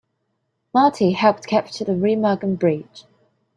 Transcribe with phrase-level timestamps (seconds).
[0.73, 3.03] Marty helped capture the Remagen Bridge.